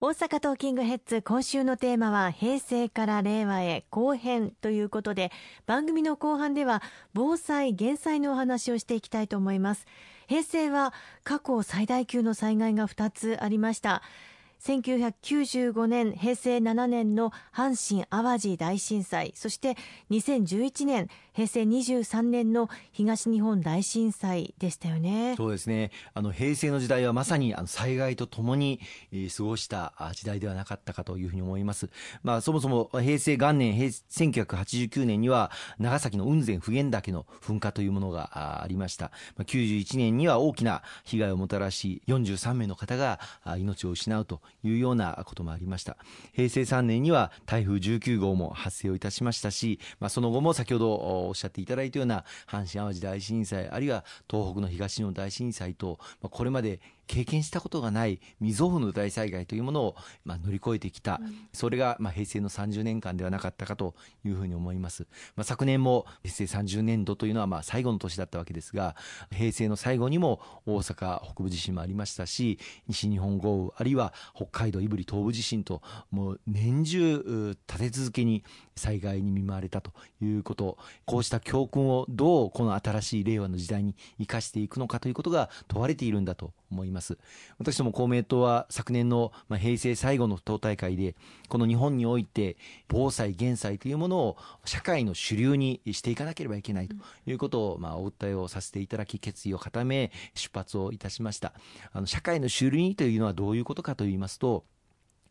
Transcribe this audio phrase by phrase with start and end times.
[0.00, 5.32] 大阪トーキングヘッズ今週のテーマは平成から令和へ後編ということで
[5.66, 9.86] 番組の後半では防災減災のお話をしていきたいと思います。
[10.28, 14.04] 平成は過去最大級の災害が2つありました。
[14.62, 19.76] 1995年平成7年の阪神・淡路大震災そして
[20.10, 21.08] 2011年
[21.38, 25.34] 平成23年の東日本大震災でしたよね。
[25.36, 25.92] そうですね。
[26.12, 28.80] あの平成の時代はまさにあの災害とともに、
[29.12, 31.90] えー、過ごした時代ではなかったかというふうに思います、
[32.24, 39.12] まあ、そもそも平成元年平1989年には長崎の雲仙普賢岳の噴火というものがありました。
[39.38, 43.20] 91年には大きな被害をもたらし43名の方が
[43.58, 45.98] 命を失うというようなこともありました。
[46.32, 68.94] 平成3年には台風19号も発生をいたしましたし、まあ、その後も先ほどおっしゃっていただいたような阪神・淡路大震災あるいは東北の東日本大震災と、ま、これまで経験したことがない未曾有の大災害というものを、まあ、乗り越えてきた、うん、それが、まあ、平成の30年間ではなかったかというふうに思います、まあ、昨年も平成30年度というのはまあ最後の年だったわけですが
[69.32, 78.44] 平成の最後にも大阪北部地震もありましたし西日本豪雨あるいは北海道胆振東部地震ともう年中立て続けに
[78.76, 80.78] 災害に見舞われたということ。
[81.04, 87.18] こうした教訓をどうこの新しい令和の時代に生かしていくのかということが問われているんだと思います。
[87.58, 91.14] 私ども公明党は昨年の平成最後の党大会で
[91.48, 92.56] この日本において
[92.88, 101.52] 防災減災というものを社会の主流にしていかなければいけないということをまあお訴えをさせていただき決意を固め出発をいたしました。
[101.92, 104.64] あの社会の主流にというのはどういうことかと言いますと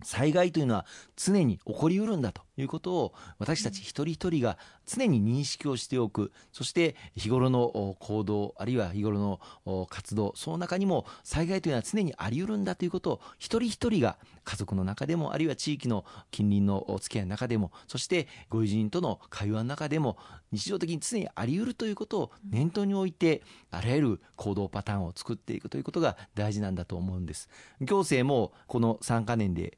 [0.04, 6.32] 災害というのは常に起こりうるんだということを私たち一人一人が常に認識をしておく。
[6.52, 20.18] そして日頃の行動あるいは日頃の活動その中にも災害というのは常にあり得るんだということを一人一人が家族の中でもあるいは地域の近隣のお付き合いの中でもそしてご友人との会話の中でも
[20.52, 23.42] 日常的に常にあり得るということを念頭に置いて
[23.72, 27.50] あらゆる行動パターンを作っていくということが大事なんだと思うんです。
[27.82, 29.78] 行政もこの3か年で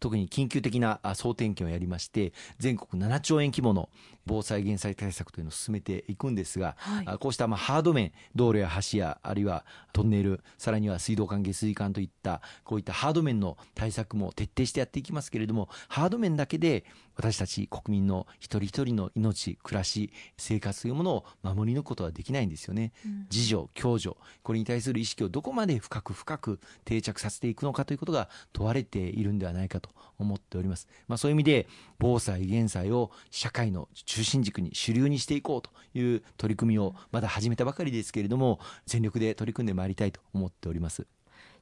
[0.00, 3.88] 特に緊急的な総点検をやりまして全国7兆円規模の
[4.28, 16.84] 防災減災対策というのを進めていくんですが、はい、こうしたまあハード面道路や橋やあるいはトンネルさらには水道管下水管といったこういったハード面の対策も徹底してやっていきますけれどもハード面だけで
[17.16, 29.87] 私たち国民の一人一人の命暮らし生活というものを守り抜くことはできないんですよね、うん、自助共助これに対する意識をどこまで深く深く定着させていくのかということが問われているんではないかと
[30.18, 31.68] 思っております、まあ、そういう意味で
[31.98, 38.38] 防災減災を社会の中心軸に主流にしていこうという取り組みをまだ始めたばかりですけれど。
[38.38, 41.06] も全力で取り組んでまいりたいと思っております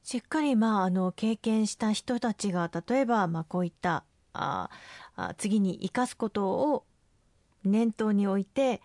[0.03, 4.69] しっかりまああの経験した人たちが例えばまあこういったあ
[5.37, 6.85] 次に生かすことを
[7.65, 8.81] 念頭に置いて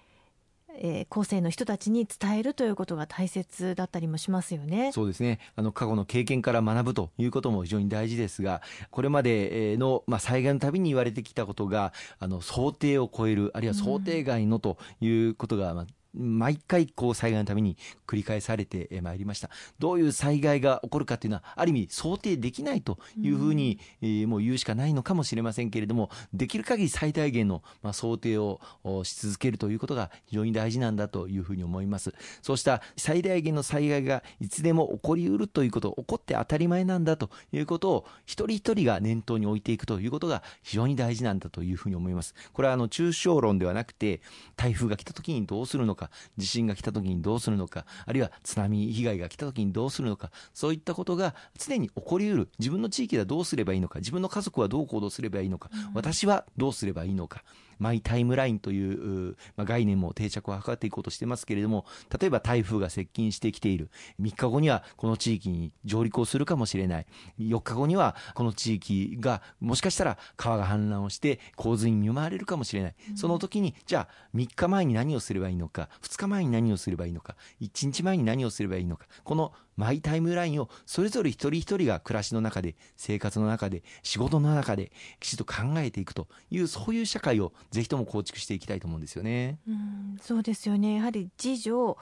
[0.78, 4.92] えー、後世の人たちに伝えるということが大切だったりもしますよね。
[4.92, 5.38] そうですね。
[5.56, 19.50] あの過去の経験から学ぶということも非常に大事ですが、これまでのまあ災害のたびに言われてきたことがあの想定を超えるあるいは想定外のということが、まあ毎回こう災害のために繰り返されてまいりました。
[19.78, 28.60] どういう災害が起こるかというのはある意味想定できないというふうに、うん、もう言うしかないのかもしれませんけれどもできる限り最大限の、まあ、想定を
[29.04, 32.14] し続けるということが非常に大事なんだというふうに思います。
[32.42, 42.34] そうした最大限の災害がいつでも起こりうるということ起こって当たり前なんだということを一人一人が念頭に置いていくということが非常に大事なんだというふうに思います。
[42.52, 44.20] これはあの抽象論ではなくて
[44.56, 57.44] 台風が来た時にどうするのかか地震が来た時にどうするのかあるいは津波被害が来た時にどうするのかそういったことが常に起こりうる自分の地域ではどうすればいいのか自分の家族はどう行動すればいいのか、私はどうすればいいのか
[57.82, 61.84] マイタイムラインという、まあ、概念も定着を図っていこうとしてますけれども
[62.18, 63.90] 例えば台風が接近してきている。
[64.20, 67.06] 3日後にはこの地域に上陸をするかもしれない。
[67.40, 89.58] 4日後にはこの地域がもしかしたら川が氾濫をして洪水に見舞われるかもしれない、うん、その時にじゃあ3日前に何をすればいいのか2日前に何をすればいいのか1日前に何をすればいいのかこのマイタイムラインをそれぞれ一人一人が暮らしの中で生活の中で仕事の中できちっと考えていくというそういう社会をぜひとも構築していきたいと思うんですよね。
[89.66, 90.96] うんそうですよね。
[90.96, 91.96] やはり自助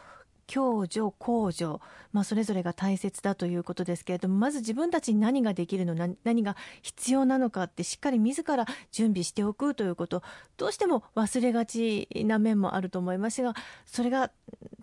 [0.52, 1.78] 共助公助、
[2.12, 5.94] まあ、それぞれが大切だということですけれどもまず自分たちに何ができるの
[6.24, 10.22] 何が必要なのかってしっかり自ら準備しておくということ。
[10.56, 13.54] どうしても忘れがちな面もあると思いますが
[13.86, 14.32] それが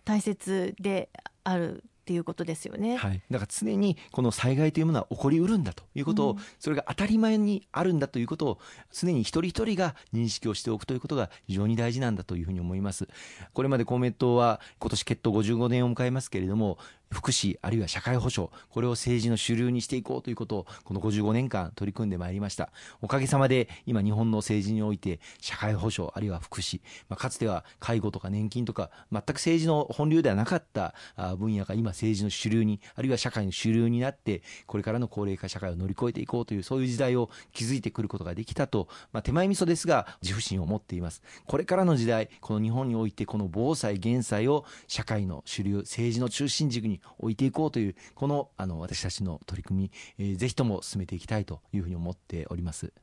[0.06, 1.10] 大切で
[1.44, 1.84] ある。
[2.07, 2.95] っていうことですよね。
[2.95, 8.59] はい、だから常にこの災害というものは起こりうるんだということを、うん、それが当たり前にあるんだということを
[8.94, 13.09] 常に一人一人が認識をしておくということが非常に大事なんだというふうに思います。
[13.51, 16.77] これまで公明党は今年決闘55年を迎えますけれども
[17.12, 22.69] 福祉あるいは社会保障これを政治の主流にしていこうということをこの55年間取り組んでまいりました。
[23.01, 30.94] おかげさまで今日本の政治において社会保障あるいは福祉、まあ、かつては介護とか年金とか全く政治の本流ではなかった
[31.38, 41.21] 分野が今政治の主流にあるいは社会の主流になってこれからの高齢化社会を乗り越えていこうというそういう時代を築いてくることができたと、まあ、手前味噌ですが自負心を持っています。
[41.45, 52.94] これからの時代この日本においてこの防災減災を社会の主流政治の中心軸にに置いていこうというこのあの私たちの取り組み、えー、ぜひとも進めていきたいというふうに思っております。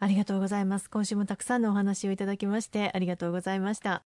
[0.00, 0.90] ありがとうございます。
[0.90, 4.13] 今週もたくさんのお話をいただきましてありがとうございました。